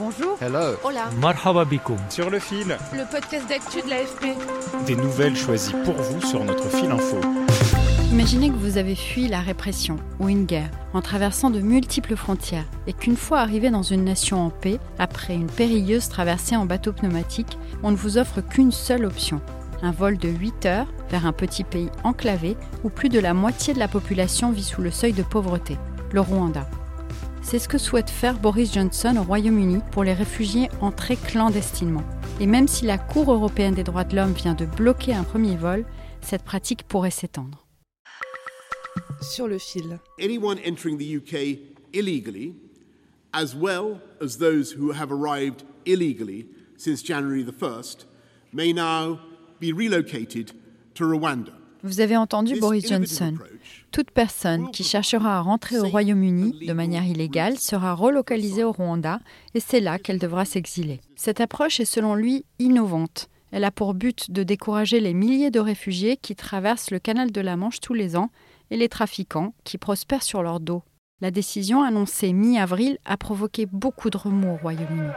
[0.00, 0.38] Bonjour.
[0.40, 0.76] Hello.
[0.82, 1.10] Hola.
[1.20, 1.98] Marhaba bikoum.
[2.08, 4.34] Sur le fil, Le podcast d'actu de l'AFP.
[4.86, 7.20] des nouvelles choisies pour vous sur notre fil info.
[8.10, 12.64] Imaginez que vous avez fui la répression ou une guerre en traversant de multiples frontières
[12.86, 16.92] et qu'une fois arrivé dans une nation en paix, après une périlleuse traversée en bateau
[16.94, 19.42] pneumatique, on ne vous offre qu'une seule option.
[19.82, 23.74] Un vol de 8 heures vers un petit pays enclavé où plus de la moitié
[23.74, 25.76] de la population vit sous le seuil de pauvreté,
[26.12, 26.66] le Rwanda.
[27.42, 32.04] C'est ce que souhaite faire Boris Johnson au Royaume-Uni pour les réfugiés entrés clandestinement.
[32.38, 35.56] Et même si la Cour européenne des droits de l'homme vient de bloquer un premier
[35.56, 35.84] vol,
[36.20, 37.66] cette pratique pourrait s'étendre.
[39.22, 39.98] Sur le fil.
[40.20, 41.58] anyone entering the UK
[41.92, 42.54] illegally,
[43.32, 48.04] as well as those who have arrived illegally since January the 1st,
[48.52, 49.18] may now
[49.58, 50.52] be relocated
[50.94, 51.59] to Rwanda.
[51.82, 53.34] Vous avez entendu Boris Johnson.
[53.90, 59.20] Toute personne qui cherchera à rentrer au Royaume-Uni de manière illégale sera relocalisée au Rwanda
[59.54, 61.00] et c'est là qu'elle devra s'exiler.
[61.16, 63.28] Cette approche est selon lui innovante.
[63.50, 67.40] Elle a pour but de décourager les milliers de réfugiés qui traversent le canal de
[67.40, 68.30] la Manche tous les ans
[68.70, 70.82] et les trafiquants qui prospèrent sur leur dos.
[71.20, 75.10] La décision annoncée mi-avril a provoqué beaucoup de remous au Royaume-Uni.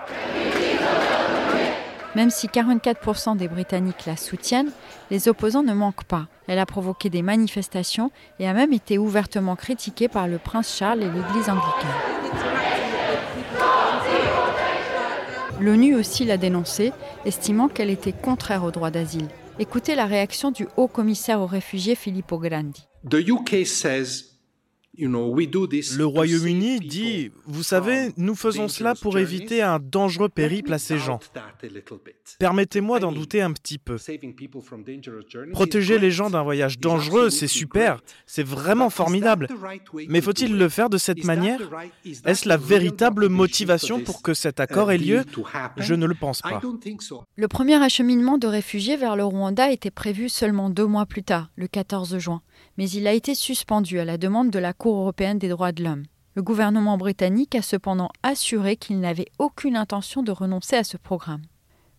[2.15, 4.71] Même si 44% des Britanniques la soutiennent,
[5.09, 6.27] les opposants ne manquent pas.
[6.47, 11.01] Elle a provoqué des manifestations et a même été ouvertement critiquée par le prince Charles
[11.01, 11.89] et l'Église anglicane.
[15.59, 16.91] L'ONU aussi l'a dénoncée,
[17.25, 19.27] estimant qu'elle était contraire au droit d'asile.
[19.59, 22.87] Écoutez la réaction du haut commissaire aux réfugiés Filippo Grandi.
[24.95, 30.77] Le Royaume-Uni dit, vous savez, nous faisons cela dangerous pour éviter un dangereux périple à
[30.77, 31.17] ces gens.
[31.17, 32.13] Doubt that a little bit.
[32.37, 33.97] Permettez-moi d'en douter un petit peu.
[33.97, 36.11] saving people from dangerous journeys is Protéger les great.
[36.11, 39.47] gens d'un voyage dangereux, c'est super, c'est vraiment formidable.
[40.09, 40.71] Mais to faut-il do le it?
[40.71, 41.59] faire de cette manière?
[42.25, 45.23] Est-ce la véritable motivation pour this, que cet uh, accord ait lieu?
[45.77, 46.59] Je ne le pense I pas.
[46.61, 47.23] don't think so.
[47.35, 51.49] Le premier acheminement de réfugiés vers le Rwanda était prévu seulement deux mois plus tard,
[51.55, 52.43] le 14 juin,
[52.77, 55.81] mais il a été suspendu à la demande de la Cour européenne des droits de
[55.81, 56.03] l'homme.
[56.35, 61.43] Le gouvernement britannique a cependant assuré qu'il n'avait aucune intention de renoncer à ce programme.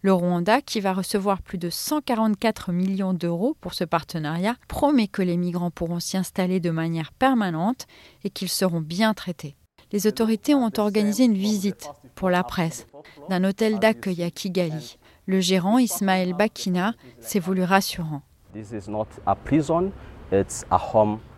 [0.03, 5.23] Le Rwanda, qui va recevoir plus de 144 millions d'euros pour ce partenariat, promet que
[5.23, 7.87] les migrants pourront s'y installer de manière permanente
[8.23, 9.57] et qu'ils seront bien traités.
[9.91, 12.87] Les autorités ont organisé une visite pour la presse
[13.31, 14.99] d'un hôtel d'accueil à Kigali.
[15.25, 18.21] Le gérant Ismaël Bakina s'est voulu rassurant.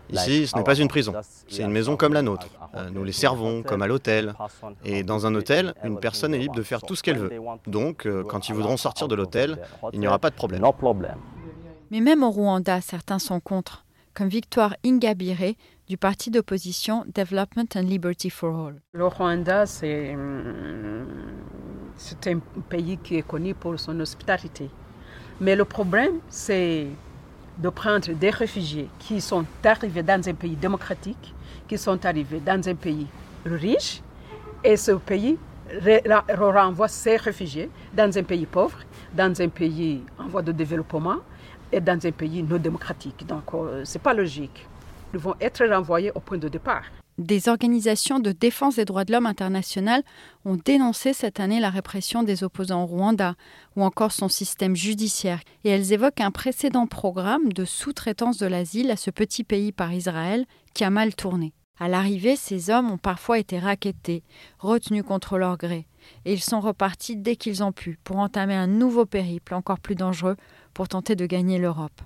[0.09, 1.13] Ici, ce n'est pas une prison,
[1.47, 2.47] c'est une maison comme la nôtre.
[2.75, 4.33] Euh, Nous les servons comme à l'hôtel.
[4.83, 7.31] Et dans un hôtel, une personne est libre de faire tout ce qu'elle veut.
[7.65, 9.59] Donc, euh, quand ils voudront sortir de l'hôtel,
[9.93, 10.63] il n'y aura pas de problème.
[11.91, 15.53] Mais même au Rwanda, certains sont contre, comme Victoire Ingabire
[15.87, 18.81] du parti d'opposition Development and Liberty for All.
[18.91, 21.05] Le Rwanda, c'est hum,
[21.95, 22.39] c'est un
[22.69, 24.69] pays qui est connu pour son hospitalité.
[25.41, 26.87] Mais le problème, c'est
[27.57, 31.33] de prendre des réfugiés qui sont arrivés dans un pays démocratique,
[31.67, 33.07] qui sont arrivés dans un pays
[33.45, 34.01] riche,
[34.63, 35.37] et ce pays
[35.71, 38.77] re- re- renvoie ces réfugiés dans un pays pauvre,
[39.13, 41.17] dans un pays en voie de développement
[41.71, 43.25] et dans un pays non démocratique.
[43.27, 44.65] Donc, euh, ce n'est pas logique.
[45.13, 46.83] Ils vont être renvoyés au point de départ.
[47.17, 50.03] Des organisations de défense des droits de l'homme internationales
[50.45, 53.33] ont dénoncé cette année la répression des opposants au Rwanda
[53.75, 58.91] ou encore son système judiciaire et elles évoquent un précédent programme de sous-traitance de l'asile
[58.91, 60.45] à ce petit pays par Israël
[60.75, 61.53] qui a mal tourné.
[61.79, 64.23] À l'arrivée, ces hommes ont parfois été rackettés,
[64.59, 65.87] retenus contre leur gré,
[66.25, 69.95] et ils sont repartis dès qu'ils ont pu pour entamer un nouveau périple encore plus
[69.95, 70.37] dangereux
[70.75, 72.01] pour tenter de gagner l'Europe.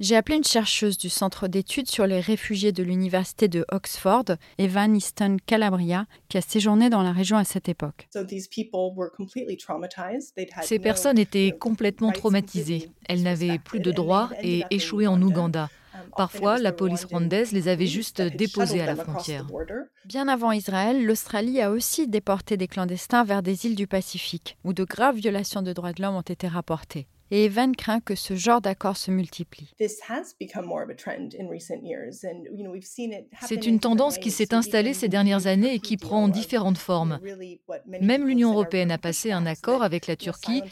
[0.00, 4.24] J'ai appelé une chercheuse du Centre d'études sur les réfugiés de l'Université de Oxford,
[4.56, 8.08] Evan Easton Calabria, qui a séjourné dans la région à cette époque.
[10.62, 12.90] Ces personnes étaient complètement traumatisées.
[13.08, 15.68] Elles n'avaient plus de droits et échouaient en Ouganda.
[16.16, 19.46] Parfois, la police rwandaise les avait juste déposés à la frontière.
[20.04, 24.72] Bien avant Israël, l'Australie a aussi déporté des clandestins vers des îles du Pacifique, où
[24.72, 27.08] de graves violations de droits de l'homme ont été rapportées.
[27.30, 29.74] Et Evan craint que ce genre d'accord se multiplie.
[33.46, 37.18] C'est une tendance qui s'est installée ces dernières années et qui prend différentes formes.
[38.00, 40.62] Même l'Union européenne a passé un accord avec la Turquie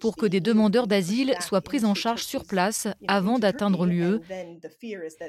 [0.00, 4.20] pour que des demandeurs d'asile soient pris en charge sur place avant d'atteindre l'UE.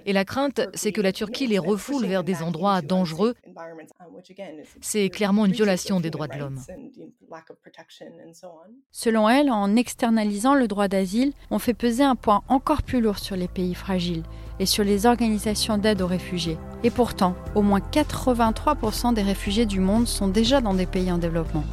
[0.06, 3.36] Et la crainte, c'est que la Turquie les refoule vers des endroits dangereux.
[4.82, 6.60] C'est clairement une violation des droits de l'homme.
[8.92, 13.20] Selon elle, en externalisant le droit d'asile, on fait peser un poids encore plus lourd
[13.20, 14.24] sur les pays fragiles
[14.60, 16.58] et sur les organisations d'aide aux réfugiés.
[16.84, 21.18] Et pourtant, au moins 83% des réfugiés du monde sont déjà dans des pays en
[21.18, 21.64] développement.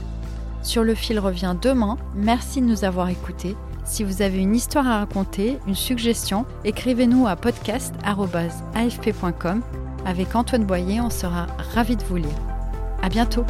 [0.62, 1.96] Sur le fil revient demain.
[2.14, 3.56] Merci de nous avoir écoutés.
[3.84, 9.62] Si vous avez une histoire à raconter, une suggestion, écrivez-nous à podcast.afp.com.
[10.04, 12.38] Avec Antoine Boyer, on sera ravis de vous lire.
[13.02, 13.44] À bientôt!